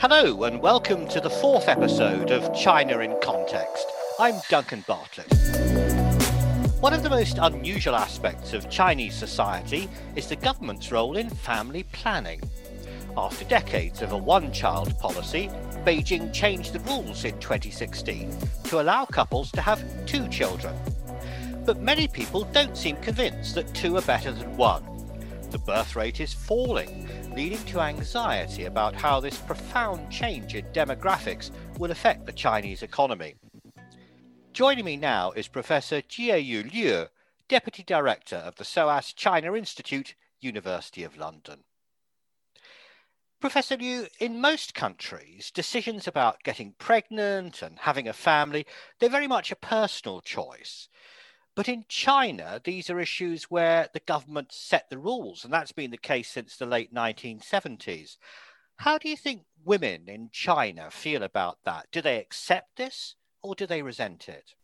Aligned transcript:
Hello, 0.00 0.44
and 0.44 0.62
welcome 0.62 1.08
to 1.08 1.20
the 1.20 1.28
fourth 1.28 1.66
episode 1.66 2.30
of 2.30 2.54
China 2.54 3.00
in 3.00 3.16
Context. 3.20 3.84
I'm 4.20 4.36
Duncan 4.48 4.84
Bartlett. 4.86 5.26
One 6.78 6.94
of 6.94 7.02
the 7.02 7.10
most 7.10 7.38
unusual 7.38 7.96
aspects 7.96 8.52
of 8.52 8.70
Chinese 8.70 9.16
society 9.16 9.88
is 10.14 10.28
the 10.28 10.36
government's 10.36 10.92
role 10.92 11.16
in 11.16 11.28
family 11.28 11.82
planning. 11.90 12.40
After 13.16 13.44
decades 13.46 14.00
of 14.00 14.12
a 14.12 14.16
one 14.16 14.52
child 14.52 14.96
policy, 15.00 15.50
Beijing 15.84 16.32
changed 16.32 16.74
the 16.74 16.80
rules 16.88 17.24
in 17.24 17.36
2016 17.40 18.38
to 18.66 18.80
allow 18.80 19.04
couples 19.04 19.50
to 19.50 19.60
have 19.60 19.82
two 20.06 20.28
children. 20.28 20.76
But 21.66 21.80
many 21.80 22.06
people 22.06 22.44
don't 22.52 22.76
seem 22.76 22.98
convinced 22.98 23.56
that 23.56 23.74
two 23.74 23.96
are 23.96 24.02
better 24.02 24.30
than 24.30 24.56
one. 24.56 24.97
The 25.50 25.58
birth 25.58 25.96
rate 25.96 26.20
is 26.20 26.34
falling, 26.34 27.08
leading 27.34 27.64
to 27.66 27.80
anxiety 27.80 28.66
about 28.66 28.94
how 28.94 29.18
this 29.18 29.38
profound 29.38 30.12
change 30.12 30.54
in 30.54 30.66
demographics 30.66 31.50
will 31.78 31.90
affect 31.90 32.26
the 32.26 32.32
Chinese 32.32 32.82
economy. 32.82 33.34
Joining 34.52 34.84
me 34.84 34.98
now 34.98 35.30
is 35.30 35.48
Professor 35.48 36.02
Jieyu 36.02 36.70
Liu, 36.70 37.06
Deputy 37.48 37.82
Director 37.82 38.36
of 38.36 38.56
the 38.56 38.64
SOAS 38.64 39.14
China 39.14 39.54
Institute, 39.54 40.14
University 40.38 41.02
of 41.02 41.16
London. 41.16 41.64
Professor 43.40 43.78
Liu, 43.78 44.06
in 44.20 44.42
most 44.42 44.74
countries, 44.74 45.50
decisions 45.50 46.06
about 46.06 46.42
getting 46.42 46.74
pregnant 46.78 47.62
and 47.62 47.78
having 47.78 48.06
a 48.06 48.12
family, 48.12 48.66
they're 48.98 49.08
very 49.08 49.28
much 49.28 49.50
a 49.50 49.56
personal 49.56 50.20
choice. 50.20 50.90
But 51.58 51.68
in 51.68 51.86
China, 51.88 52.60
these 52.62 52.88
are 52.88 53.00
issues 53.00 53.50
where 53.50 53.88
the 53.92 53.98
government 53.98 54.52
set 54.52 54.90
the 54.90 54.96
rules, 54.96 55.42
and 55.42 55.52
that's 55.52 55.72
been 55.72 55.90
the 55.90 55.96
case 55.96 56.30
since 56.30 56.56
the 56.56 56.66
late 56.66 56.94
1970s. 56.94 58.16
How 58.76 58.96
do 58.96 59.08
you 59.08 59.16
think 59.16 59.42
women 59.64 60.08
in 60.08 60.30
China 60.32 60.88
feel 60.88 61.24
about 61.24 61.58
that? 61.64 61.88
Do 61.90 62.00
they 62.00 62.18
accept 62.18 62.76
this 62.76 63.16
or 63.42 63.56
do 63.56 63.66
they 63.66 63.82
resent 63.82 64.28
it? 64.28 64.54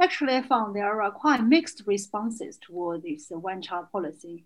Actually, 0.00 0.34
I 0.34 0.42
found 0.42 0.74
there 0.74 1.00
are 1.00 1.12
quite 1.12 1.44
mixed 1.44 1.84
responses 1.86 2.58
toward 2.60 3.04
this 3.04 3.28
one 3.30 3.62
child 3.62 3.92
policy 3.92 4.44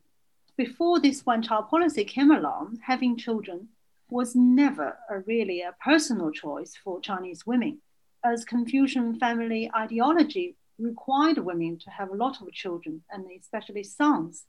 before 0.54 1.00
this 1.00 1.24
one 1.24 1.40
child 1.40 1.70
policy 1.70 2.04
came 2.04 2.30
along, 2.30 2.78
having 2.84 3.16
children 3.16 3.68
was 4.10 4.36
never 4.36 4.98
a 5.08 5.20
really 5.20 5.62
a 5.62 5.74
personal 5.82 6.30
choice 6.30 6.76
for 6.76 7.00
Chinese 7.00 7.46
women, 7.46 7.78
as 8.22 8.44
Confucian 8.44 9.18
family 9.18 9.70
ideology 9.74 10.56
required 10.78 11.38
women 11.38 11.78
to 11.78 11.90
have 11.90 12.10
a 12.10 12.16
lot 12.16 12.40
of 12.40 12.52
children 12.52 13.02
and 13.10 13.26
especially 13.38 13.82
sons 13.82 14.44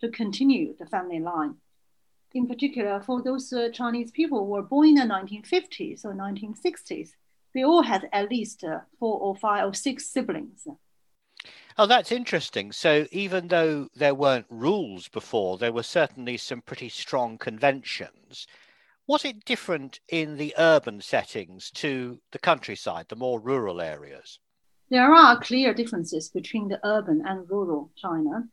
to 0.00 0.10
continue 0.10 0.74
the 0.78 0.86
family 0.86 1.20
line. 1.20 1.56
In 2.34 2.46
particular, 2.46 3.00
for 3.00 3.22
those 3.22 3.52
uh, 3.52 3.68
Chinese 3.72 4.10
people 4.10 4.38
who 4.38 4.52
were 4.52 4.62
born 4.62 4.88
in 4.88 4.94
the 4.96 5.02
1950s 5.02 6.04
or 6.04 6.14
1960s, 6.14 7.10
they 7.54 7.64
all 7.64 7.82
had 7.82 8.08
at 8.12 8.30
least 8.30 8.64
uh, 8.64 8.80
four 8.98 9.18
or 9.18 9.34
five 9.34 9.66
or 9.66 9.72
six 9.72 10.10
siblings. 10.10 10.66
Oh, 11.78 11.86
that's 11.86 12.12
interesting. 12.12 12.72
So, 12.72 13.06
even 13.12 13.48
though 13.48 13.88
there 13.94 14.14
weren't 14.14 14.46
rules 14.50 15.08
before, 15.08 15.56
there 15.56 15.72
were 15.72 15.82
certainly 15.82 16.36
some 16.36 16.62
pretty 16.62 16.88
strong 16.88 17.38
conventions. 17.38 18.46
Was 19.06 19.24
it 19.24 19.44
different 19.44 20.00
in 20.08 20.36
the 20.36 20.54
urban 20.58 21.00
settings 21.00 21.70
to 21.72 22.20
the 22.32 22.38
countryside, 22.38 23.06
the 23.08 23.16
more 23.16 23.40
rural 23.40 23.80
areas? 23.80 24.40
There 24.88 25.12
are 25.12 25.40
clear 25.40 25.74
differences 25.74 26.28
between 26.28 26.68
the 26.68 26.78
urban 26.86 27.20
and 27.26 27.50
rural 27.50 27.90
China. 27.96 28.48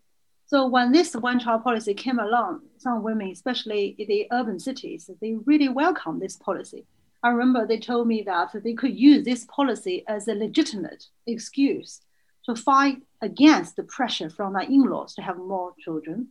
So, 0.48 0.68
when 0.68 0.92
this 0.92 1.16
one 1.16 1.40
child 1.40 1.64
policy 1.64 1.94
came 1.94 2.18
along, 2.18 2.62
some 2.78 3.04
women, 3.04 3.30
especially 3.30 3.96
in 4.00 4.08
the 4.08 4.28
urban 4.32 4.60
cities, 4.60 5.12
they 5.22 5.36
really 5.46 5.70
welcomed 5.70 6.22
this 6.22 6.36
policy. 6.36 6.86
I 7.22 7.30
remember 7.30 7.68
they 7.68 7.80
told 7.80 8.08
me 8.08 8.24
that 8.24 8.50
they 8.64 8.74
could 8.74 8.98
use 8.98 9.24
this 9.24 9.46
policy 9.46 10.04
as 10.08 10.28
a 10.28 10.34
legitimate 10.34 11.06
excuse 11.28 12.02
to 12.46 12.56
fight 12.56 13.04
against 13.22 13.76
the 13.76 13.84
pressure 13.84 14.30
from 14.30 14.54
their 14.54 14.64
in-laws 14.64 15.14
to 15.16 15.22
have 15.22 15.38
more 15.38 15.74
children. 15.80 16.30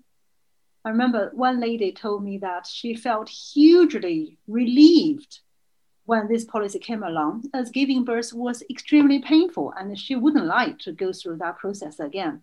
I 0.84 0.90
remember 0.90 1.30
one 1.32 1.60
lady 1.60 1.92
told 1.92 2.24
me 2.24 2.38
that 2.38 2.66
she 2.66 2.96
felt 2.96 3.28
hugely 3.28 4.36
relieved 4.48 5.41
when 6.12 6.28
this 6.28 6.44
policy 6.44 6.78
came 6.78 7.02
along, 7.02 7.48
as 7.54 7.76
giving 7.78 8.04
birth 8.04 8.30
was 8.32 8.62
extremely 8.68 9.18
painful 9.18 9.72
and 9.76 9.98
she 9.98 10.14
wouldn't 10.14 10.54
like 10.58 10.78
to 10.78 10.92
go 10.92 11.12
through 11.12 11.38
that 11.38 11.58
process 11.58 11.98
again. 11.98 12.42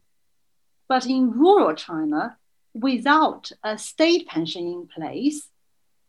But 0.88 1.06
in 1.06 1.32
rural 1.32 1.76
China, 1.76 2.38
without 2.74 3.52
a 3.64 3.78
state 3.78 4.28
pension 4.28 4.66
in 4.76 4.88
place, 4.88 5.50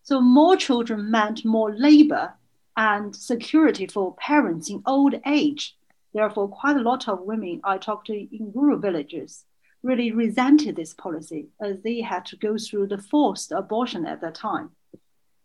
so 0.03 0.21
more 0.21 0.57
children 0.57 1.11
meant 1.11 1.45
more 1.45 1.71
labor 1.75 2.35
and 2.77 3.15
security 3.15 3.87
for 3.87 4.15
parents 4.15 4.71
in 4.71 4.83
old 4.87 5.15
age 5.27 5.77
Therefore, 6.13 6.49
quite 6.49 6.77
a 6.77 6.83
lot 6.91 7.09
of 7.09 7.23
women 7.23 7.61
I 7.63 7.79
talked 7.79 8.09
to 8.09 8.15
in 8.15 8.53
rural 8.55 8.79
villages 8.79 9.45
really 9.83 10.11
resented 10.11 10.77
this 10.77 10.93
policy 10.93 11.49
as 11.61 11.81
they 11.83 12.01
had 12.01 12.27
to 12.27 12.37
go 12.37 12.59
through 12.59 12.89
the 12.89 12.99
forced 12.99 13.53
abortion 13.53 14.05
at 14.07 14.21
that 14.21 14.35
time. 14.35 14.71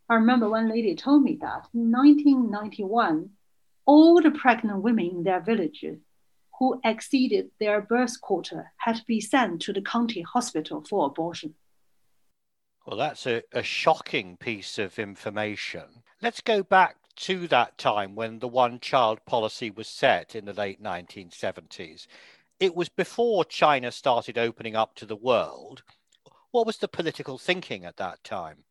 I 0.08 0.16
remember 0.16 0.50
one 0.50 0.70
lady 0.70 0.96
told 0.96 1.24
me 1.24 1.38
that 1.42 1.68
in 1.74 1.92
1991, 1.92 3.32
all 3.86 4.22
the 4.22 4.32
pregnant 4.32 4.82
women 4.82 5.06
in 5.06 5.24
their 5.24 5.42
villages 5.42 6.00
who 6.60 6.80
exceeded 6.84 7.50
their 7.60 7.82
birth 7.82 8.22
quota 8.22 8.66
had 8.78 8.98
to 8.98 9.06
be 9.06 9.20
sent 9.20 9.62
to 9.64 9.74
the 9.74 9.82
county 9.82 10.22
hospital 10.22 10.84
for 10.88 11.08
abortion. 11.08 11.56
Well, 12.86 12.98
that's 12.98 13.26
a, 13.26 13.42
a 13.52 13.64
shocking 13.64 14.38
piece 14.38 14.78
of 14.78 15.00
information. 15.00 16.04
Let's 16.22 16.42
go 16.42 16.62
back 16.62 16.98
to 17.18 17.48
that 17.48 17.78
time 17.78 18.14
when 18.14 18.40
the 18.40 18.48
one 18.48 18.80
child 18.80 19.26
policy 19.26 19.72
was 19.72 19.88
set 19.88 20.36
in 20.36 20.46
the 20.46 20.54
late 20.54 20.82
1970s. 20.82 22.06
It 22.60 22.76
was 22.76 22.90
before 22.90 23.44
China 23.44 23.92
started 23.92 24.38
opening 24.38 24.76
up 24.76 24.96
to 24.96 25.06
the 25.06 25.16
world. 25.16 25.82
What 26.52 26.68
was 26.68 26.78
the 26.78 26.88
political 26.88 27.38
thinking 27.38 27.86
at 27.86 27.98
that 27.98 28.24
time? 28.24 28.66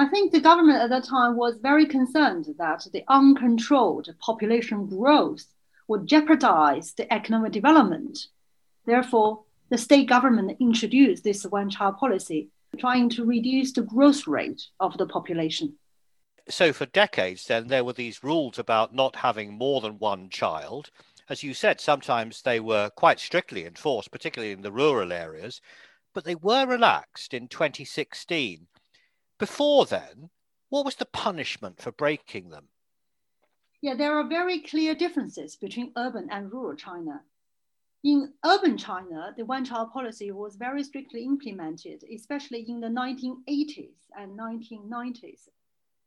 I 0.00 0.08
think 0.08 0.32
the 0.32 0.40
government 0.40 0.80
at 0.80 0.88
that 0.88 1.04
time 1.04 1.36
was 1.36 1.58
very 1.60 1.84
concerned 1.84 2.46
that 2.56 2.86
the 2.90 3.04
uncontrolled 3.08 4.08
population 4.18 4.86
growth 4.86 5.44
would 5.88 6.06
jeopardize 6.06 6.94
the 6.94 7.12
economic 7.12 7.52
development. 7.52 8.18
Therefore, 8.86 9.44
the 9.68 9.76
state 9.76 10.08
government 10.08 10.56
introduced 10.58 11.22
this 11.22 11.44
one 11.44 11.68
child 11.68 11.98
policy, 11.98 12.48
trying 12.78 13.10
to 13.10 13.26
reduce 13.26 13.74
the 13.74 13.82
growth 13.82 14.26
rate 14.26 14.62
of 14.80 14.96
the 14.96 15.04
population. 15.04 15.74
So 16.48 16.72
for 16.72 16.86
decades 16.86 17.46
then 17.46 17.66
there 17.66 17.84
were 17.84 17.92
these 17.92 18.24
rules 18.24 18.58
about 18.58 18.94
not 18.94 19.16
having 19.16 19.52
more 19.52 19.82
than 19.82 19.98
one 19.98 20.30
child. 20.30 20.88
As 21.28 21.42
you 21.42 21.52
said 21.52 21.78
sometimes 21.78 22.40
they 22.40 22.58
were 22.58 22.88
quite 22.96 23.20
strictly 23.20 23.66
enforced 23.66 24.10
particularly 24.10 24.54
in 24.54 24.62
the 24.62 24.72
rural 24.72 25.12
areas 25.12 25.60
but 26.14 26.24
they 26.24 26.36
were 26.36 26.66
relaxed 26.66 27.34
in 27.34 27.48
2016 27.48 28.66
before 29.40 29.84
then 29.86 30.30
what 30.68 30.84
was 30.84 30.94
the 30.96 31.06
punishment 31.06 31.80
for 31.80 31.90
breaking 31.90 32.50
them 32.50 32.68
yeah 33.82 33.94
there 33.94 34.16
are 34.16 34.28
very 34.28 34.60
clear 34.60 34.94
differences 34.94 35.56
between 35.56 35.92
urban 35.96 36.28
and 36.30 36.52
rural 36.52 36.76
china 36.76 37.22
in 38.02 38.32
urban 38.46 38.78
China, 38.78 39.34
the 39.36 39.44
one 39.44 39.62
child 39.62 39.92
policy 39.92 40.30
was 40.30 40.56
very 40.56 40.82
strictly 40.82 41.22
implemented, 41.22 42.02
especially 42.10 42.64
in 42.66 42.80
the 42.80 42.86
1980s 42.86 44.08
and 44.16 44.38
1990s 44.38 45.50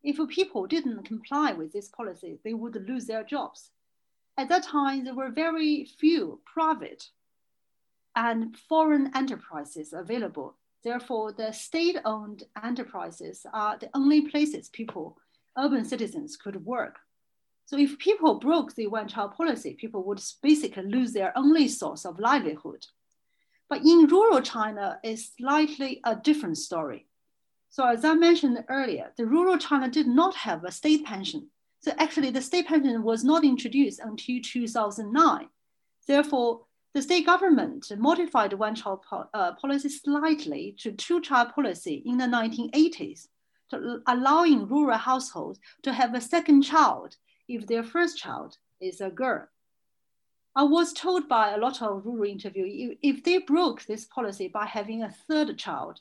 if 0.04 0.20
people 0.30 0.68
didn't 0.68 1.04
comply 1.04 1.54
with 1.54 1.72
this 1.72 1.88
policy, 1.88 2.38
they 2.44 2.54
would 2.54 2.76
lose 2.88 3.06
their 3.08 3.24
jobs. 3.24 3.72
At 4.38 4.50
that 4.50 4.64
time, 4.64 5.06
there 5.06 5.16
were 5.16 5.30
very 5.30 5.86
few 5.86 6.42
private 6.46 7.10
and 8.16 8.58
foreign 8.58 9.16
enterprises 9.16 9.94
available. 9.94 10.56
Therefore, 10.84 11.32
the 11.32 11.52
state 11.52 11.98
owned 12.06 12.44
enterprises 12.64 13.46
are 13.54 13.78
the 13.78 13.90
only 13.94 14.22
places 14.30 14.70
people, 14.70 15.18
urban 15.58 15.86
citizens, 15.86 16.36
could 16.38 16.66
work. 16.66 16.98
So, 17.66 17.78
if 17.78 17.98
people 18.00 18.40
broke 18.40 18.76
the 18.76 18.88
one 18.88 19.08
child 19.08 19.34
policy, 19.36 19.74
people 19.74 20.04
would 20.04 20.22
basically 20.42 20.84
lose 20.84 21.14
their 21.14 21.38
only 21.38 21.68
source 21.68 22.06
of 22.06 22.20
livelihood. 22.20 22.86
But 23.70 23.82
in 23.82 24.08
rural 24.08 24.42
China, 24.42 25.00
it's 25.04 25.32
slightly 25.38 26.02
a 26.04 26.16
different 26.16 26.58
story. 26.58 27.08
So 27.74 27.88
as 27.88 28.06
I 28.06 28.14
mentioned 28.14 28.64
earlier, 28.70 29.12
the 29.18 29.26
rural 29.26 29.58
China 29.58 29.90
did 29.90 30.06
not 30.06 30.36
have 30.36 30.64
a 30.64 30.72
state 30.72 31.04
pension. 31.06 31.50
So 31.80 31.92
actually 31.98 32.30
the 32.30 32.40
state 32.40 32.68
pension 32.68 33.02
was 33.02 33.24
not 33.24 33.44
introduced 33.44 34.00
until 34.00 34.40
2009. 34.44 35.50
Therefore, 36.08 36.68
the 36.94 37.02
state 37.02 37.26
government 37.26 37.92
modified 37.98 38.52
the 38.52 38.58
one 38.58 38.76
child 38.76 39.02
po 39.10 39.26
uh, 39.34 39.54
policy 39.54 39.90
slightly 39.90 40.76
to 40.80 40.92
two 40.92 41.22
child 41.22 41.50
policy 41.56 42.04
in 42.06 42.18
the 42.18 42.26
1980s, 42.26 43.28
to 43.70 44.02
allowing 44.08 44.68
rural 44.68 44.98
households 44.98 45.60
to 45.82 45.92
have 45.92 46.14
a 46.14 46.22
second 46.22 46.62
child 46.62 47.18
if 47.48 47.66
their 47.66 47.84
first 47.84 48.18
child 48.18 48.58
is 48.80 49.02
a 49.02 49.10
girl. 49.10 49.48
I 50.56 50.64
was 50.64 50.94
told 50.94 51.28
by 51.28 51.54
a 51.54 51.58
lot 51.58 51.82
of 51.82 52.06
rural 52.06 52.32
interviewees 52.32 52.98
if 53.02 53.24
they 53.24 53.40
broke 53.40 53.86
this 53.86 54.06
policy 54.06 54.48
by 54.48 54.68
having 54.68 55.02
a 55.02 55.12
third 55.28 55.58
child, 55.58 56.00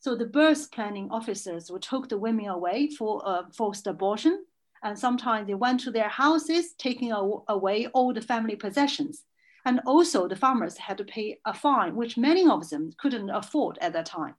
So 0.00 0.14
the 0.14 0.26
birth 0.26 0.70
planning 0.70 1.10
officers 1.10 1.70
would 1.70 1.82
take 1.82 2.08
the 2.08 2.18
women 2.18 2.46
away 2.46 2.88
for 2.88 3.20
a 3.26 3.50
forced 3.52 3.86
abortion. 3.88 4.44
And 4.84 4.96
sometimes 4.96 5.48
they 5.48 5.54
went 5.54 5.80
to 5.80 5.90
their 5.90 6.08
houses, 6.08 6.74
taking 6.78 7.10
away 7.10 7.88
all 7.88 8.14
the 8.14 8.20
family 8.20 8.54
possessions. 8.54 9.24
And 9.68 9.82
also 9.84 10.26
the 10.26 10.34
farmers 10.34 10.78
had 10.78 10.96
to 10.96 11.04
pay 11.04 11.40
a 11.44 11.52
fine, 11.52 11.94
which 11.94 12.16
many 12.16 12.48
of 12.48 12.70
them 12.70 12.94
couldn't 12.96 13.28
afford 13.28 13.76
at 13.82 13.92
that 13.92 14.06
time. 14.06 14.34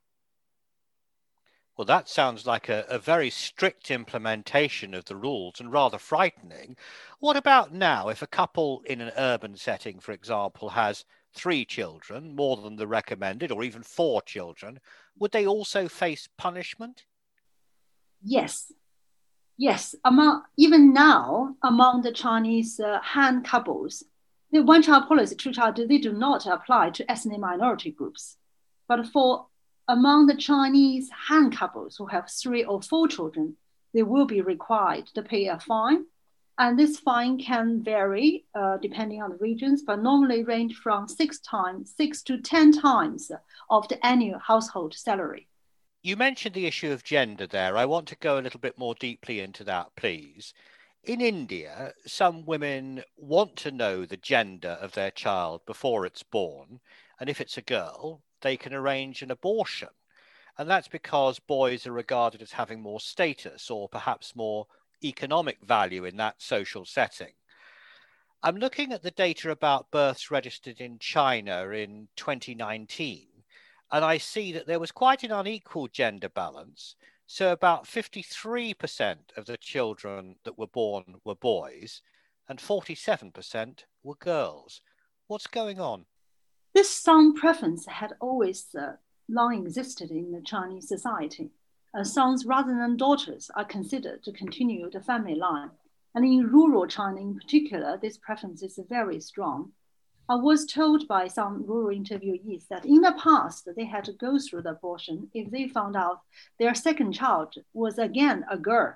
Well, 1.77 1.85
that 1.85 2.09
sounds 2.09 2.47
like 2.47 2.67
a, 2.67 2.83
a, 2.89 2.97
very 2.97 3.29
strict 3.29 3.91
implementation 3.91 4.95
of 4.95 5.05
the 5.05 5.15
rules 5.15 5.59
and 5.59 5.71
rather 5.71 5.99
frightening. 5.99 6.77
What 7.19 7.37
about 7.37 7.71
now 7.71 8.09
if 8.09 8.23
a 8.23 8.27
couple 8.27 8.81
in 8.87 9.01
an 9.01 9.11
urban 9.17 9.55
setting, 9.55 9.99
for 9.99 10.13
example, 10.13 10.69
has 10.69 11.05
three 11.35 11.63
children, 11.63 12.35
more 12.35 12.57
than 12.57 12.75
the 12.75 12.87
recommended, 12.87 13.51
or 13.51 13.63
even 13.63 13.83
four 13.83 14.23
children, 14.23 14.79
would 15.19 15.31
they 15.31 15.45
also 15.45 15.87
face 15.87 16.27
punishment? 16.37 17.05
Yes. 18.23 18.71
Yes. 19.57 19.93
Among, 20.03 20.41
even 20.57 20.91
now, 20.91 21.55
among 21.61 22.01
the 22.01 22.13
Chinese 22.13 22.79
uh, 22.79 22.99
Han 23.03 23.43
couples, 23.43 24.03
the 24.51 24.61
one 24.63 24.81
child 24.81 25.07
policy, 25.07 25.35
two 25.35 25.51
child, 25.51 25.75
they 25.75 25.97
do 25.97 26.11
not 26.11 26.45
apply 26.45 26.89
to 26.91 27.11
ethnic 27.11 27.39
minority 27.39 27.91
groups. 27.91 28.37
But 28.87 29.07
for 29.07 29.47
among 29.87 30.27
the 30.27 30.35
Chinese 30.35 31.09
Han 31.27 31.51
couples 31.51 31.97
who 31.97 32.07
have 32.07 32.29
three 32.29 32.63
or 32.63 32.81
four 32.81 33.07
children, 33.07 33.57
they 33.93 34.03
will 34.03 34.25
be 34.25 34.41
required 34.41 35.07
to 35.07 35.21
pay 35.21 35.47
a 35.47 35.59
fine. 35.59 36.05
And 36.57 36.77
this 36.77 36.99
fine 36.99 37.39
can 37.39 37.81
vary 37.83 38.45
uh, 38.53 38.77
depending 38.77 39.21
on 39.21 39.31
the 39.31 39.37
regions, 39.37 39.83
but 39.83 40.01
normally 40.01 40.43
range 40.43 40.75
from 40.75 41.07
six 41.07 41.39
times, 41.39 41.93
six 41.95 42.21
to 42.23 42.37
10 42.41 42.73
times 42.73 43.31
of 43.69 43.87
the 43.87 44.05
annual 44.05 44.39
household 44.39 44.93
salary. 44.93 45.47
You 46.01 46.17
mentioned 46.17 46.55
the 46.55 46.65
issue 46.65 46.91
of 46.91 47.03
gender 47.03 47.47
there. 47.47 47.77
I 47.77 47.85
want 47.85 48.07
to 48.09 48.15
go 48.17 48.39
a 48.39 48.41
little 48.41 48.59
bit 48.59 48.77
more 48.77 48.95
deeply 48.95 49.39
into 49.39 49.63
that, 49.65 49.87
please. 49.95 50.53
In 51.03 51.21
India, 51.21 51.93
some 52.05 52.45
women 52.45 53.03
want 53.15 53.55
to 53.57 53.71
know 53.71 54.05
the 54.05 54.17
gender 54.17 54.77
of 54.81 54.93
their 54.93 55.11
child 55.11 55.65
before 55.65 56.05
it's 56.05 56.23
born. 56.23 56.81
And 57.19 57.29
if 57.29 57.39
it's 57.39 57.57
a 57.57 57.61
girl, 57.61 58.21
they 58.41 58.57
can 58.57 58.73
arrange 58.73 59.21
an 59.21 59.31
abortion. 59.31 59.89
And 60.57 60.69
that's 60.69 60.89
because 60.89 61.39
boys 61.39 61.87
are 61.87 61.93
regarded 61.93 62.41
as 62.41 62.51
having 62.51 62.81
more 62.81 62.99
status 62.99 63.69
or 63.71 63.87
perhaps 63.87 64.35
more 64.35 64.67
economic 65.03 65.59
value 65.63 66.03
in 66.03 66.17
that 66.17 66.41
social 66.41 66.85
setting. 66.85 67.33
I'm 68.43 68.57
looking 68.57 68.91
at 68.91 69.01
the 69.01 69.11
data 69.11 69.51
about 69.51 69.91
births 69.91 70.29
registered 70.29 70.81
in 70.81 70.99
China 70.99 71.69
in 71.69 72.09
2019, 72.15 73.27
and 73.91 74.05
I 74.05 74.17
see 74.17 74.51
that 74.53 74.67
there 74.67 74.79
was 74.79 74.91
quite 74.91 75.23
an 75.23 75.31
unequal 75.31 75.87
gender 75.87 76.29
balance. 76.29 76.95
So, 77.31 77.51
about 77.51 77.85
53% 77.85 79.37
of 79.37 79.45
the 79.45 79.55
children 79.55 80.37
that 80.45 80.57
were 80.57 80.65
born 80.65 81.21
were 81.23 81.35
boys, 81.35 82.01
and 82.47 82.57
47% 82.57 83.83
were 84.01 84.15
girls. 84.15 84.81
What's 85.27 85.45
going 85.45 85.79
on? 85.79 86.07
This 86.73 86.89
son 86.89 87.35
preference 87.35 87.85
had 87.85 88.13
always 88.19 88.73
uh, 88.73 88.93
long 89.29 89.53
existed 89.53 90.09
in 90.09 90.31
the 90.31 90.41
Chinese 90.41 90.87
society. 90.87 91.51
Uh, 91.93 92.03
sons 92.03 92.47
rather 92.47 92.75
than 92.75 92.97
daughters 92.97 93.51
are 93.55 93.63
considered 93.63 94.23
to 94.23 94.31
continue 94.31 94.89
the 94.89 94.99
family 94.99 95.35
line. 95.35 95.69
And 96.15 96.25
in 96.25 96.47
rural 96.51 96.87
China 96.87 97.21
in 97.21 97.35
particular, 97.35 97.99
this 98.01 98.17
preference 98.17 98.63
is 98.63 98.79
very 98.89 99.19
strong. 99.19 99.73
I 100.29 100.35
was 100.35 100.67
told 100.67 101.07
by 101.07 101.27
some 101.27 101.65
rural 101.65 101.97
interviewees 101.97 102.67
that 102.67 102.85
in 102.85 103.01
the 103.01 103.13
past 103.13 103.67
they 103.75 103.85
had 103.85 104.03
to 104.03 104.13
go 104.13 104.37
through 104.37 104.61
the 104.61 104.71
abortion 104.71 105.31
if 105.33 105.49
they 105.49 105.67
found 105.67 105.95
out 105.95 106.19
their 106.59 106.75
second 106.75 107.13
child 107.13 107.55
was 107.73 107.97
again 107.97 108.45
a 108.47 108.55
girl, 108.55 108.95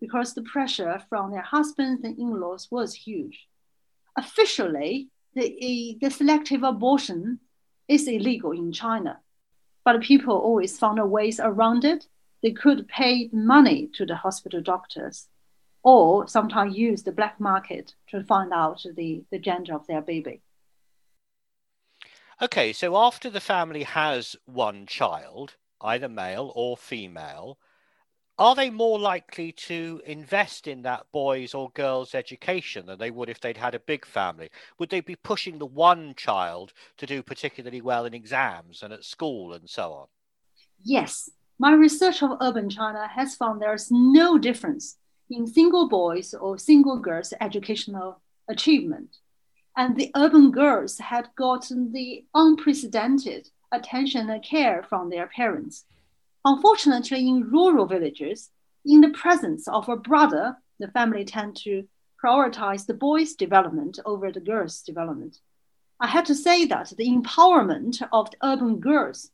because 0.00 0.32
the 0.32 0.42
pressure 0.42 1.02
from 1.08 1.32
their 1.32 1.42
husbands 1.42 2.04
and 2.04 2.16
in 2.20 2.38
laws 2.40 2.68
was 2.70 2.94
huge. 2.94 3.48
Officially, 4.16 5.08
the, 5.34 5.98
the 6.00 6.08
selective 6.08 6.62
abortion 6.62 7.40
is 7.88 8.06
illegal 8.06 8.52
in 8.52 8.70
China, 8.70 9.18
but 9.84 10.02
people 10.02 10.36
always 10.36 10.78
found 10.78 11.00
ways 11.10 11.40
around 11.40 11.84
it. 11.84 12.06
They 12.44 12.52
could 12.52 12.86
pay 12.86 13.28
money 13.32 13.90
to 13.94 14.06
the 14.06 14.14
hospital 14.14 14.60
doctors 14.60 15.26
or 15.84 16.26
sometimes 16.26 16.76
use 16.76 17.02
the 17.02 17.12
black 17.12 17.38
market 17.38 17.94
to 18.08 18.24
find 18.24 18.52
out 18.52 18.82
the, 18.96 19.22
the 19.30 19.38
gender 19.38 19.74
of 19.74 19.86
their 19.86 20.00
baby. 20.00 20.40
Okay, 22.42 22.72
so 22.72 22.96
after 22.96 23.30
the 23.30 23.40
family 23.40 23.84
has 23.84 24.34
one 24.46 24.86
child, 24.86 25.54
either 25.80 26.08
male 26.08 26.50
or 26.56 26.76
female, 26.76 27.58
are 28.36 28.56
they 28.56 28.70
more 28.70 28.98
likely 28.98 29.52
to 29.52 30.02
invest 30.04 30.66
in 30.66 30.82
that 30.82 31.06
boy's 31.12 31.54
or 31.54 31.70
girl's 31.74 32.14
education 32.14 32.86
than 32.86 32.98
they 32.98 33.12
would 33.12 33.28
if 33.28 33.38
they'd 33.38 33.58
had 33.58 33.76
a 33.76 33.78
big 33.78 34.04
family? 34.04 34.50
Would 34.78 34.88
they 34.88 35.00
be 35.00 35.14
pushing 35.14 35.58
the 35.58 35.66
one 35.66 36.14
child 36.16 36.72
to 36.96 37.06
do 37.06 37.22
particularly 37.22 37.80
well 37.80 38.06
in 38.06 38.14
exams 38.14 38.82
and 38.82 38.92
at 38.92 39.04
school 39.04 39.52
and 39.52 39.70
so 39.70 39.92
on? 39.92 40.06
Yes. 40.82 41.30
My 41.60 41.72
research 41.72 42.22
of 42.22 42.38
urban 42.40 42.68
China 42.68 43.06
has 43.06 43.36
found 43.36 43.62
there's 43.62 43.92
no 43.92 44.38
difference 44.38 44.96
in 45.30 45.46
single 45.46 45.88
boys 45.88 46.34
or 46.34 46.58
single 46.58 46.98
girls' 46.98 47.34
educational 47.40 48.20
achievement. 48.48 49.16
And 49.76 49.96
the 49.96 50.10
urban 50.14 50.50
girls 50.50 50.98
had 50.98 51.28
gotten 51.36 51.92
the 51.92 52.24
unprecedented 52.34 53.50
attention 53.72 54.30
and 54.30 54.42
care 54.42 54.82
from 54.82 55.10
their 55.10 55.26
parents 55.26 55.84
Unfortunately, 56.44 57.26
in 57.26 57.50
rural 57.50 57.86
villages, 57.86 58.50
in 58.84 59.00
the 59.00 59.08
presence 59.08 59.66
of 59.66 59.88
a 59.88 59.96
brother, 59.96 60.58
the 60.78 60.88
family 60.88 61.24
tend 61.24 61.56
to 61.56 61.88
prioritize 62.22 62.84
the 62.84 62.92
boy's 62.92 63.34
development 63.34 63.98
over 64.04 64.30
the 64.30 64.40
girl's 64.40 64.82
development. 64.82 65.38
I 66.00 66.06
had 66.06 66.26
to 66.26 66.34
say 66.34 66.66
that 66.66 66.92
the 66.98 67.08
empowerment 67.08 68.06
of 68.12 68.30
the 68.30 68.36
urban 68.42 68.78
girls 68.78 69.30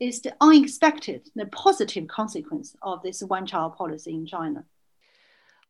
is 0.00 0.22
the 0.22 0.34
unexpected, 0.40 1.28
the 1.34 1.46
positive 1.46 2.08
consequence 2.08 2.74
of 2.82 3.02
this 3.02 3.22
one 3.22 3.46
child 3.46 3.76
policy 3.76 4.14
in 4.14 4.24
China. 4.24 4.64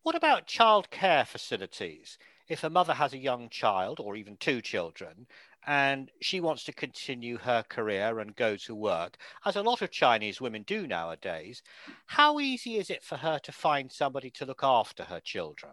What 0.04 0.14
about 0.14 0.46
childcare 0.46 1.26
facilities? 1.26 2.18
If 2.46 2.62
a 2.62 2.68
mother 2.68 2.92
has 2.92 3.14
a 3.14 3.18
young 3.18 3.48
child 3.48 4.00
or 4.00 4.16
even 4.16 4.36
two 4.36 4.60
children 4.60 5.26
and 5.66 6.10
she 6.20 6.40
wants 6.40 6.64
to 6.64 6.74
continue 6.74 7.38
her 7.38 7.64
career 7.70 8.18
and 8.18 8.36
go 8.36 8.54
to 8.66 8.74
work, 8.74 9.16
as 9.46 9.56
a 9.56 9.62
lot 9.62 9.80
of 9.80 9.90
Chinese 9.90 10.42
women 10.42 10.62
do 10.66 10.86
nowadays, 10.86 11.62
how 12.04 12.38
easy 12.38 12.76
is 12.76 12.90
it 12.90 13.02
for 13.02 13.16
her 13.16 13.38
to 13.44 13.50
find 13.50 13.90
somebody 13.90 14.28
to 14.32 14.44
look 14.44 14.60
after 14.62 15.04
her 15.04 15.20
children? 15.20 15.72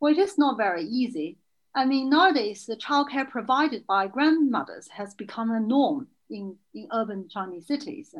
Well, 0.00 0.12
it 0.12 0.18
is 0.18 0.36
not 0.36 0.56
very 0.56 0.82
easy. 0.82 1.38
I 1.76 1.84
mean, 1.84 2.10
nowadays, 2.10 2.66
the 2.66 2.74
childcare 2.74 3.30
provided 3.30 3.86
by 3.86 4.08
grandmothers 4.08 4.88
has 4.88 5.14
become 5.14 5.52
a 5.52 5.60
norm 5.60 6.08
in, 6.28 6.56
in 6.74 6.88
urban 6.92 7.28
Chinese 7.28 7.68
cities. 7.68 8.16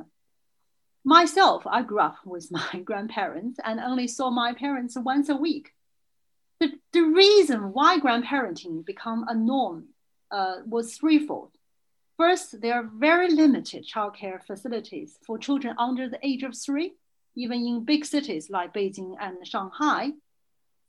Myself, 1.05 1.67
I 1.67 1.83
grew 1.83 2.01
up 2.01 2.17
with 2.25 2.51
my 2.51 2.81
grandparents 2.85 3.59
and 3.65 3.81
only 3.81 4.07
saw 4.07 4.31
my 4.31 4.53
parents 4.53 4.97
once 4.97 5.29
a 5.29 5.37
week. 5.37 5.73
The, 6.61 6.73
the 6.93 7.03
reason 7.03 7.73
why 7.73 7.99
grandparenting 7.99 8.85
become 8.85 9.27
a 9.29 9.35
norm 9.35 9.89
uh, 10.31 10.59
was 10.65 10.97
threefold. 10.97 11.51
First, 12.17 12.61
there 12.61 12.75
are 12.75 12.89
very 12.99 13.31
limited 13.31 13.85
childcare 13.87 14.41
facilities 14.45 15.19
for 15.27 15.39
children 15.39 15.75
under 15.79 16.09
the 16.09 16.25
age 16.25 16.45
of 16.45 16.57
three, 16.57 16.93
even 17.35 17.67
in 17.67 17.85
big 17.85 18.05
cities 18.05 18.49
like 18.49 18.73
Beijing 18.73 19.17
and 19.21 19.45
Shanghai. 19.47 20.13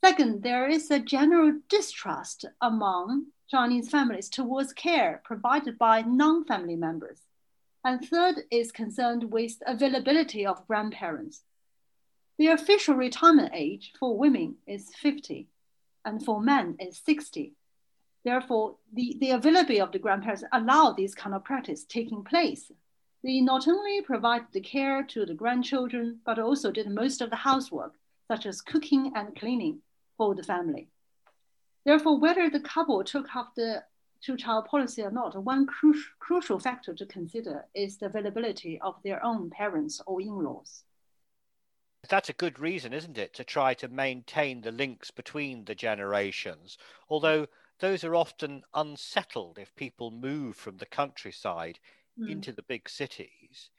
Second, 0.03 0.43
there 0.43 0.67
is 0.67 0.91
a 0.91 0.99
general 0.99 1.59
distrust 1.69 2.45
among 2.61 3.27
Chinese 3.49 3.89
families 3.89 4.29
towards 4.29 4.73
care 4.73 5.21
provided 5.23 5.79
by 5.79 6.01
non 6.01 6.43
family 6.45 6.75
members. 6.75 7.19
And 7.85 8.03
third 8.03 8.43
is 8.49 8.71
concerned 8.71 9.31
with 9.31 9.61
availability 9.65 10.45
of 10.45 10.65
grandparents. 10.67 11.43
The 12.37 12.47
official 12.47 12.95
retirement 12.95 13.51
age 13.53 13.93
for 13.99 14.17
women 14.17 14.55
is 14.65 14.95
50, 14.95 15.49
and 16.05 16.23
for 16.23 16.41
men 16.41 16.77
is 16.79 17.01
60. 17.05 17.53
Therefore, 18.23 18.77
the, 18.93 19.17
the 19.19 19.31
availability 19.31 19.81
of 19.81 19.91
the 19.91 19.99
grandparents 19.99 20.43
allow 20.53 20.91
this 20.91 21.13
kind 21.13 21.35
of 21.35 21.43
practice 21.43 21.83
taking 21.83 22.23
place. 22.23 22.71
They 23.23 23.41
not 23.41 23.67
only 23.67 24.01
provide 24.01 24.43
the 24.51 24.61
care 24.61 25.03
to 25.03 25.25
the 25.25 25.33
grandchildren, 25.33 26.19
but 26.25 26.39
also 26.39 26.71
did 26.71 26.89
most 26.89 27.21
of 27.21 27.29
the 27.29 27.35
housework, 27.35 27.93
such 28.29 28.45
as 28.45 28.61
cooking 28.61 29.11
and 29.15 29.35
cleaning 29.35 29.81
for 30.17 30.35
the 30.35 30.43
family. 30.43 30.87
Therefore, 31.85 32.17
whether 32.17 32.49
the 32.49 32.61
couple 32.61 33.03
took 33.03 33.35
up 33.35 33.53
the 33.55 33.83
two-child 34.23 34.65
policy 34.65 35.01
or 35.01 35.11
not, 35.11 35.41
one 35.43 35.65
cru 35.65 35.93
crucial 36.19 36.59
factor 36.59 36.93
to 36.93 37.05
consider 37.05 37.65
is 37.73 37.97
the 37.97 38.05
availability 38.05 38.79
of 38.81 38.95
their 39.03 39.23
own 39.23 39.49
parents 39.49 40.01
or 40.05 40.21
in-laws. 40.21 40.83
That's 42.09 42.29
a 42.29 42.33
good 42.33 42.59
reason, 42.59 42.93
isn't 42.93 43.17
it, 43.17 43.33
to 43.35 43.43
try 43.43 43.73
to 43.75 43.87
maintain 43.87 44.61
the 44.61 44.71
links 44.71 45.11
between 45.11 45.65
the 45.65 45.75
generations. 45.75 46.77
Although 47.09 47.47
those 47.79 48.03
are 48.03 48.15
often 48.15 48.63
unsettled 48.73 49.57
if 49.57 49.75
people 49.75 50.11
move 50.11 50.55
from 50.55 50.77
the 50.77 50.85
countryside 50.85 51.79
mm. 52.19 52.29
into 52.29 52.51
the 52.51 52.63
big 52.63 52.89
cities. 52.89 53.69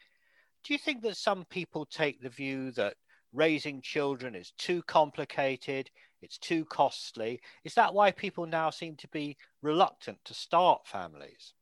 Do 0.63 0.73
you 0.73 0.79
think 0.79 1.03
that 1.03 1.17
some 1.17 1.45
people 1.45 1.85
take 1.85 2.21
the 2.21 2.31
view 2.31 2.71
that 2.73 2.97
raising 3.35 3.83
children 3.83 4.35
is 4.35 4.53
too 4.53 4.83
complicated, 4.85 5.91
it's 6.23 6.39
too 6.39 6.65
costly? 6.65 7.41
Is 7.65 7.75
that 7.75 7.93
why 7.93 8.11
people 8.11 8.47
now 8.47 8.71
seem 8.71 8.97
to 8.97 9.09
be 9.09 9.37
reluctant 9.61 10.19
to 10.25 10.35
start 10.35 10.87
families? 10.87 11.53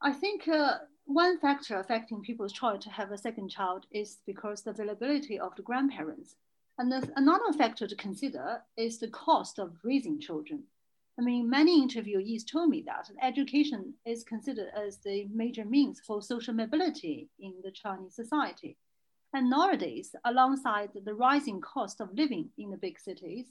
I 0.00 0.12
think 0.12 0.46
uh, 0.46 0.74
one 1.06 1.38
factor 1.38 1.78
affecting 1.78 2.20
people's 2.20 2.52
choice 2.52 2.82
to 2.84 2.90
have 2.90 3.10
a 3.10 3.18
second 3.18 3.48
child 3.48 3.86
is 3.90 4.18
because 4.26 4.62
the 4.62 4.70
availability 4.70 5.38
of 5.38 5.54
the 5.56 5.62
grandparents. 5.62 6.36
And 6.78 6.92
another 7.16 7.52
factor 7.56 7.86
to 7.86 7.96
consider 7.96 8.62
is 8.76 8.98
the 8.98 9.08
cost 9.08 9.58
of 9.58 9.76
raising 9.82 10.20
children. 10.20 10.64
I 11.18 11.22
mean, 11.22 11.48
many 11.48 11.86
interviewees 11.86 12.44
told 12.44 12.70
me 12.70 12.82
that 12.86 13.08
education 13.22 13.94
is 14.04 14.24
considered 14.24 14.70
as 14.76 14.98
the 14.98 15.28
major 15.32 15.64
means 15.64 16.00
for 16.00 16.20
social 16.20 16.54
mobility 16.54 17.28
in 17.38 17.54
the 17.62 17.70
Chinese 17.70 18.16
society. 18.16 18.76
And 19.34 19.50
nowadays, 19.50 20.14
alongside 20.24 20.90
the 21.04 21.12
rising 21.12 21.60
cost 21.60 22.00
of 22.00 22.14
living 22.14 22.50
in 22.56 22.70
the 22.70 22.76
big 22.76 23.00
cities, 23.00 23.46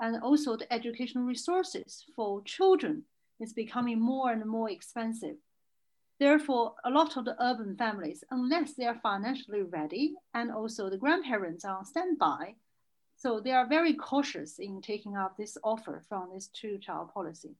and 0.00 0.22
also 0.22 0.56
the 0.56 0.72
educational 0.72 1.24
resources 1.24 2.06
for 2.16 2.42
children 2.44 3.02
is 3.38 3.52
becoming 3.52 4.00
more 4.00 4.32
and 4.32 4.46
more 4.46 4.70
expensive. 4.70 5.36
Therefore, 6.18 6.74
a 6.86 6.90
lot 6.90 7.18
of 7.18 7.26
the 7.26 7.36
urban 7.38 7.76
families, 7.76 8.24
unless 8.30 8.72
they 8.72 8.86
are 8.86 8.98
financially 9.02 9.62
ready 9.62 10.14
and 10.32 10.50
also 10.50 10.88
the 10.88 10.96
grandparents 10.96 11.66
are 11.66 11.76
on 11.76 11.84
standby, 11.84 12.54
so 13.18 13.38
they 13.38 13.52
are 13.52 13.68
very 13.68 13.92
cautious 13.92 14.58
in 14.58 14.80
taking 14.80 15.18
up 15.18 15.36
this 15.36 15.58
offer 15.62 16.02
from 16.08 16.30
this 16.32 16.48
two 16.48 16.78
child 16.78 17.12
policy. 17.12 17.56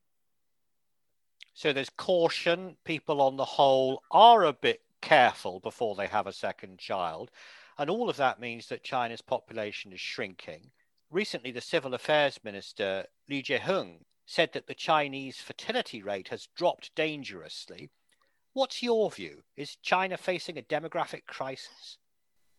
So 1.53 1.75
there's 1.75 1.91
caution. 1.91 2.77
People 2.85 3.21
on 3.21 3.37
the 3.37 3.45
whole 3.45 4.03
are 4.11 4.45
a 4.45 4.55
bit 4.55 4.81
careful 5.03 5.61
before 5.61 5.95
they 5.95 6.07
have 6.07 6.27
a 6.27 6.33
second 6.33 6.79
child. 6.79 7.31
And 7.79 7.91
all 7.91 8.09
of 8.09 8.17
that 8.17 8.41
means 8.41 8.69
that 8.69 8.85
China's 8.85 9.23
population 9.23 9.93
is 9.93 10.01
shrinking. 10.01 10.71
Recently, 11.11 11.51
the 11.51 11.61
Civil 11.61 11.95
Affairs 11.95 12.41
Minister, 12.43 13.07
Li 13.29 13.43
Jiheng, 13.43 14.01
said 14.25 14.53
that 14.53 14.67
the 14.67 14.75
Chinese 14.75 15.39
fertility 15.39 16.03
rate 16.03 16.29
has 16.29 16.49
dropped 16.57 16.95
dangerously. 16.95 17.91
What's 18.55 18.83
your 18.83 19.11
view? 19.11 19.43
Is 19.57 19.77
China 19.77 20.17
facing 20.17 20.59
a 20.59 20.63
demographic 20.63 21.27
crisis? 21.27 21.99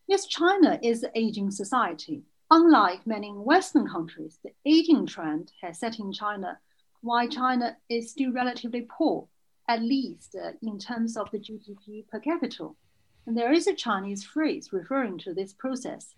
Yes, 0.07 0.27
China 0.27 0.79
is 0.81 1.03
an 1.03 1.12
aging 1.15 1.51
society. 1.51 2.24
Unlike 2.50 3.05
many 3.05 3.31
Western 3.31 3.88
countries, 3.88 4.39
the 4.43 4.51
aging 4.65 5.05
trend 5.05 5.51
has 5.62 5.79
set 5.79 6.00
in 6.00 6.13
China 6.13 6.57
while 7.01 7.27
China 7.27 7.75
is 7.89 8.12
still 8.12 8.31
relatively 8.31 8.88
poor, 8.89 9.27
at 9.67 9.81
least 9.81 10.36
uh, 10.41 10.51
in 10.62 10.79
terms 10.79 11.17
of 11.17 11.29
the 11.31 11.39
GDP 11.39 12.07
per 12.07 12.19
capita. 12.19 12.69
And 13.27 13.38
there 13.38 13.51
is 13.51 13.67
a 13.67 13.75
Chinese 13.75 14.24
phrase 14.24 14.72
referring 14.72 15.17
to 15.19 15.34
this 15.34 15.51
process 15.51 16.15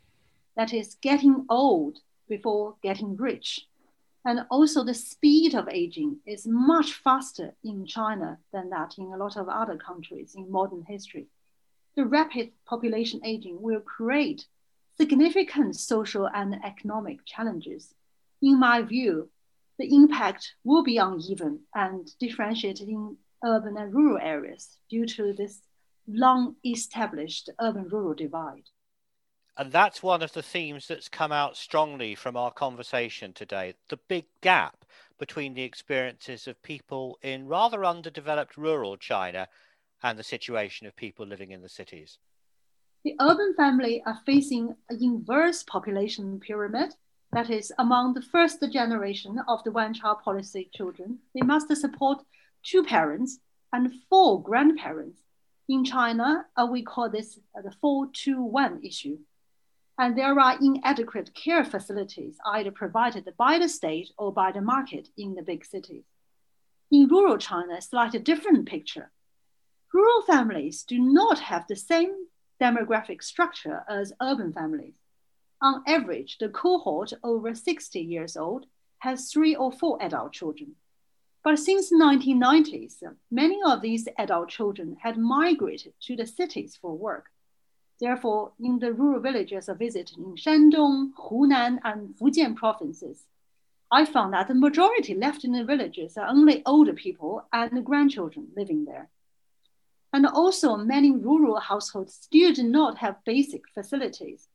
that 0.56 0.74
is 0.74 0.96
getting 1.02 1.48
old 1.50 1.98
before 2.28 2.76
getting 2.84 3.18
rich. 3.18 3.68
And 4.24 4.46
also, 4.52 4.84
the 4.84 4.94
speed 4.94 5.56
of 5.56 5.68
aging 5.70 6.20
is 6.28 6.46
much 6.46 6.94
faster 6.94 7.56
in 7.64 7.88
China 7.88 8.38
than 8.54 8.70
that 8.70 9.00
in 9.00 9.06
a 9.06 9.18
lot 9.18 9.38
of 9.38 9.50
other 9.50 9.76
countries 9.76 10.36
in 10.36 10.52
modern 10.52 10.84
history. 10.84 11.28
The 11.96 12.06
rapid 12.06 12.52
population 12.68 13.22
aging 13.24 13.60
will 13.60 13.80
create 13.80 14.46
significant 14.96 15.78
social 15.78 16.30
and 16.32 16.64
economic 16.64 17.26
challenges. 17.26 17.96
In 18.42 18.60
my 18.60 18.84
view, 18.84 19.30
the 19.80 19.96
impact 19.96 20.54
will 20.64 20.84
be 20.84 20.98
uneven 20.98 21.62
and 21.74 22.12
differentiated 22.20 22.88
in 22.88 23.18
urban 23.44 23.78
and 23.78 23.94
rural 23.94 24.20
areas 24.22 24.78
due 24.90 25.08
to 25.08 25.34
this 25.34 25.62
long 26.10 26.56
established 26.66 27.50
urban 27.60 27.88
rural 27.90 28.14
divide. 28.14 28.70
And 29.58 29.72
that's 29.72 30.02
one 30.02 30.22
of 30.22 30.34
the 30.34 30.42
themes 30.42 30.88
that's 30.88 31.10
come 31.10 31.32
out 31.32 31.58
strongly 31.58 32.16
from 32.16 32.38
our 32.38 32.52
conversation 32.52 33.34
today 33.34 33.74
the 33.90 33.98
big 34.08 34.26
gap 34.42 34.86
between 35.18 35.54
the 35.54 35.64
experiences 35.64 36.48
of 36.48 36.62
people 36.64 37.20
in 37.22 37.48
rather 37.48 37.84
underdeveloped 37.84 38.58
rural 38.58 38.96
China 38.96 39.48
and 40.02 40.18
the 40.18 40.24
situation 40.24 40.88
of 40.88 40.96
people 40.96 41.26
living 41.26 41.52
in 41.52 41.62
the 41.62 41.68
cities 41.68 42.20
the 43.04 43.16
urban 43.22 43.54
family 43.56 44.04
are 44.06 44.20
facing 44.26 44.76
an 44.90 45.02
inverse 45.02 45.64
population 45.64 46.40
pyramid. 46.40 46.96
That 47.32 47.50
is, 47.50 47.72
among 47.78 48.14
the 48.14 48.22
first 48.22 48.62
generation 48.72 49.40
of 49.48 49.64
the 49.64 49.72
one 49.72 49.94
child 49.94 50.20
policy 50.24 50.70
children, 50.74 51.20
they 51.34 51.42
must 51.42 51.74
support 51.76 52.26
two 52.64 52.84
parents 52.84 53.40
and 53.72 53.94
four 54.10 54.44
grandparents. 54.44 55.22
In 55.70 55.86
China, 55.86 56.48
uh, 56.58 56.66
we 56.66 56.82
call 56.82 57.12
this 57.12 57.38
uh, 57.56 57.62
the 57.62 57.72
421 57.80 58.84
issue. 58.84 59.20
And 60.00 60.18
there 60.18 60.40
are 60.40 60.58
inadequate 60.60 61.36
care 61.36 61.64
facilities 61.64 62.38
either 62.44 62.72
provided 62.72 63.32
by 63.38 63.60
the 63.60 63.70
state 63.70 64.10
or 64.18 64.34
by 64.34 64.52
the 64.52 64.62
market 64.62 65.10
in 65.16 65.36
the 65.36 65.44
big 65.44 65.64
cities. 65.64 66.06
In 66.90 67.08
rural 67.08 67.38
China, 67.38 67.78
a 67.94 68.20
different 68.20 68.68
picture. 68.68 69.12
Rural 69.94 70.24
families 70.24 70.82
do 70.82 70.98
not 70.98 71.38
have 71.38 71.68
the 71.68 71.76
same 71.76 72.16
demographic 72.60 73.22
structure 73.22 73.84
as 73.88 74.12
urban 74.20 74.52
families. 74.52 74.96
On 75.62 75.84
average, 75.86 76.38
the 76.40 76.50
cohort 76.50 77.14
over 77.24 77.54
60 77.54 78.00
years 78.00 78.36
old 78.36 78.66
has 79.00 79.32
three 79.32 79.56
or 79.56 79.72
four 79.72 80.02
adult 80.02 80.34
children. 80.34 80.76
But 81.44 81.58
since 81.58 81.92
1990s, 81.92 83.02
many 83.32 83.60
of 83.66 83.82
these 83.82 84.08
adult 84.18 84.50
children 84.50 84.98
had 85.02 85.18
migrated 85.18 85.94
to 86.02 86.16
the 86.16 86.28
cities 86.28 86.78
for 86.80 86.98
work. 86.98 87.32
Therefore, 88.00 88.52
in 88.60 88.80
the 88.80 88.94
rural 88.94 89.22
villages 89.22 89.70
I 89.70 89.74
visited 89.74 90.18
in 90.18 90.36
Shandong, 90.36 91.12
Hunan, 91.14 91.80
and 91.84 92.16
Fujian 92.18 92.56
provinces, 92.56 93.26
I 93.92 94.06
found 94.06 94.34
that 94.34 94.48
the 94.48 94.56
majority 94.56 95.16
left 95.16 95.44
in 95.44 95.54
the 95.54 95.64
villages 95.64 96.18
are 96.18 96.28
only 96.28 96.62
older 96.66 96.94
people 96.94 97.46
and 97.52 97.86
grandchildren 97.86 98.50
living 98.56 98.86
there. 98.86 99.10
And 100.14 100.26
also, 100.26 100.76
many 100.76 101.12
rural 101.12 101.60
households 101.60 102.14
still 102.14 102.54
do 102.54 102.64
not 102.64 102.98
have 102.98 103.24
basic 103.26 103.68
facilities. 103.70 104.48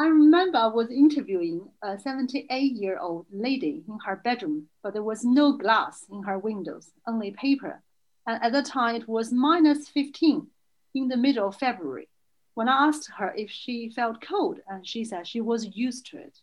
I 0.00 0.06
remember 0.06 0.56
I 0.56 0.68
was 0.68 0.90
interviewing 0.90 1.68
a 1.82 1.98
78 1.98 2.72
year 2.72 2.98
old 2.98 3.26
lady 3.30 3.84
in 3.86 3.98
her 4.06 4.16
bedroom, 4.16 4.68
but 4.82 4.94
there 4.94 5.02
was 5.02 5.26
no 5.26 5.52
glass 5.52 6.06
in 6.10 6.22
her 6.22 6.38
windows, 6.38 6.90
only 7.06 7.32
paper. 7.32 7.82
And 8.26 8.42
at 8.42 8.52
the 8.52 8.62
time, 8.62 8.96
it 8.96 9.06
was 9.06 9.30
minus 9.30 9.88
15 9.90 10.46
in 10.94 11.08
the 11.08 11.18
middle 11.18 11.48
of 11.48 11.56
February. 11.56 12.08
When 12.54 12.66
I 12.66 12.86
asked 12.86 13.10
her 13.18 13.34
if 13.36 13.50
she 13.50 13.90
felt 13.90 14.22
cold, 14.22 14.60
and 14.66 14.86
she 14.86 15.04
said 15.04 15.26
she 15.26 15.42
was 15.42 15.76
used 15.76 16.06
to 16.06 16.16
it. 16.16 16.38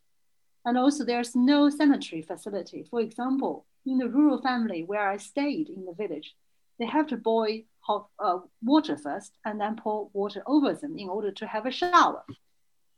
And 0.64 0.78
also, 0.78 1.04
there's 1.04 1.36
no 1.36 1.72
sanitary 1.72 2.22
facility. 2.22 2.86
For 2.88 3.02
example, 3.02 3.66
in 3.88 3.98
the 3.98 4.08
rural 4.08 4.40
family 4.40 4.84
where 4.84 5.10
I 5.10 5.18
stayed 5.18 5.70
in 5.70 5.84
the 5.84 5.94
village, 5.94 6.36
they 6.78 6.86
have 6.86 7.08
to 7.08 7.18
boil 7.18 7.62
hot 7.80 8.08
uh, 8.20 8.38
water 8.62 8.98
first 8.98 9.32
and 9.46 9.60
then 9.60 9.78
pour 9.78 10.12
water 10.14 10.44
over 10.46 10.76
them 10.76 10.96
in 10.96 11.10
order 11.10 11.32
to 11.32 11.48
have 11.48 11.66
a 11.66 11.72
shower. 11.72 12.24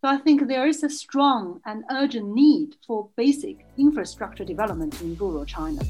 So 0.01 0.07
I 0.07 0.15
think 0.15 0.47
there 0.47 0.65
is 0.65 0.81
a 0.83 0.89
strong 0.89 1.59
and 1.65 1.83
urgent 1.91 2.33
need 2.33 2.77
for 2.87 3.09
basic 3.17 3.65
infrastructure 3.77 4.45
development 4.45 5.01
in 5.01 5.17
rural 5.17 5.43
China. 5.43 5.83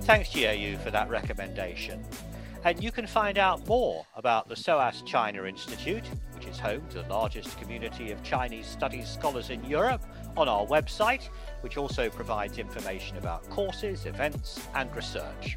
Thanks, 0.00 0.30
Jie 0.30 0.76
for 0.82 0.90
that 0.90 1.08
recommendation. 1.08 2.04
And 2.64 2.82
you 2.82 2.90
can 2.90 3.06
find 3.06 3.38
out 3.38 3.64
more 3.68 4.04
about 4.16 4.48
the 4.48 4.56
SOAS 4.56 5.02
China 5.02 5.44
Institute, 5.44 6.02
which 6.34 6.46
is 6.48 6.58
home 6.58 6.82
to 6.90 7.02
the 7.02 7.08
largest 7.08 7.56
community 7.60 8.10
of 8.10 8.20
Chinese 8.24 8.66
studies 8.66 9.08
scholars 9.08 9.50
in 9.50 9.64
Europe, 9.64 10.02
on 10.36 10.48
our 10.48 10.66
website, 10.66 11.28
which 11.60 11.76
also 11.76 12.10
provides 12.10 12.58
information 12.58 13.16
about 13.16 13.48
courses, 13.48 14.06
events, 14.06 14.60
and 14.74 14.92
research. 14.96 15.56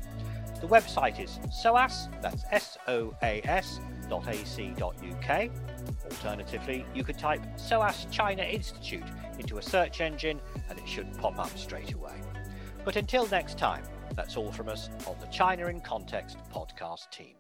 The 0.62 0.68
website 0.68 1.20
is 1.20 1.40
SOAS, 1.52 2.08
that's 2.22 2.44
S 2.52 2.78
O 2.88 3.16
A 3.24 3.42
S 3.46 3.80
dot 4.08 4.28
ac.uk. 4.28 5.50
Alternatively, 6.12 6.86
you 6.94 7.04
could 7.04 7.18
type 7.18 7.42
SOAS 7.58 8.08
China 8.12 8.44
Institute 8.44 9.04
into 9.38 9.58
a 9.58 9.62
search 9.62 10.02
engine 10.02 10.40
and 10.70 10.78
it 10.78 10.88
should 10.88 11.12
pop 11.18 11.38
up 11.40 11.56
straight 11.58 11.94
away. 11.94 12.22
But 12.84 12.96
until 12.96 13.28
next 13.28 13.58
time, 13.58 13.84
that's 14.16 14.36
all 14.36 14.52
from 14.52 14.70
us 14.70 14.90
on 15.08 15.16
the 15.20 15.28
China 15.28 15.68
in 15.68 15.80
Context 15.82 16.38
podcast 16.54 17.10
team. 17.12 17.39